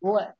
black 0.00 0.34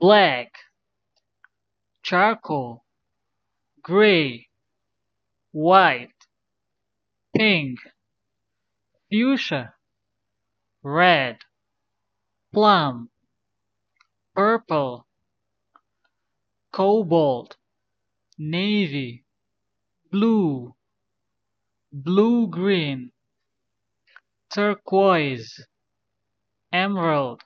black 0.00 0.52
charcoal 2.02 2.84
gray 3.82 4.48
white 5.52 6.08
pink 7.36 7.78
fuchsia 9.10 9.74
red 10.82 11.36
plum 12.52 13.08
purple 14.34 15.06
cobalt 16.72 17.56
navy 18.38 19.24
blue 20.10 20.74
blue-green 21.92 23.12
turquoise 24.52 25.64
emerald 26.74 27.40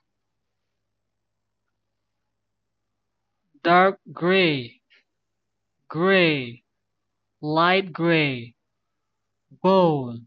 dark 3.62 4.00
gray 4.12 4.80
gray 5.88 6.64
light 7.40 7.92
gray 7.92 8.52
bone 9.62 10.26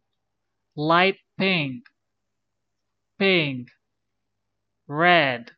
light 0.77 1.17
pink 1.37 1.83
pink 3.17 3.67
red 4.87 5.51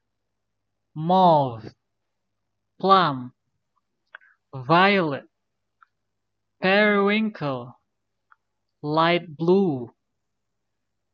mauve 0.95 1.71
plum 2.79 3.31
violet 4.55 5.25
periwinkle 6.59 7.75
light 8.81 9.37
blue 9.37 9.91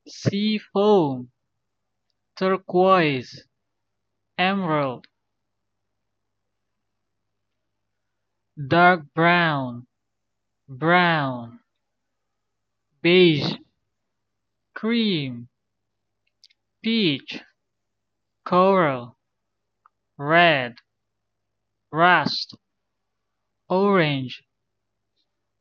seafoam 0.07 1.29
turquoise 2.37 3.43
emerald 4.37 5.05
dark 8.67 9.01
brown 9.13 9.85
brown 10.69 11.59
beige 13.01 13.53
cream 14.73 15.47
peach 16.83 17.41
coral 18.45 19.17
red 20.17 20.75
rust 21.91 22.55
orange 23.69 24.43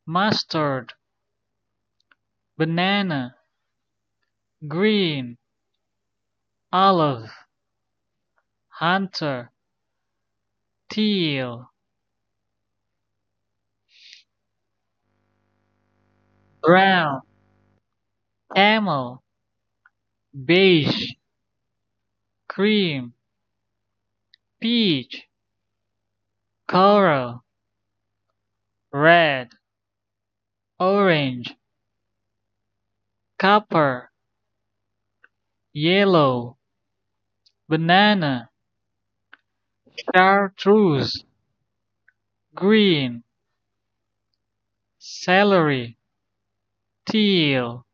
mustard 0.05 0.93
banana 2.57 3.36
green 4.65 5.37
olive 6.73 7.29
hunter 8.69 9.51
teal. 10.89 11.69
Brown 16.61 17.21
camel 18.55 19.23
beige. 20.45 21.13
Cream 22.47 23.13
peach. 24.59 25.27
Coral 26.67 27.43
red. 28.91 29.49
Orange. 30.79 31.55
Copper 33.37 34.11
yellow 35.77 36.57
banana 37.69 38.49
chartreuse 40.15 41.23
green 42.55 43.23
celery 44.99 45.97
teal 47.07 47.86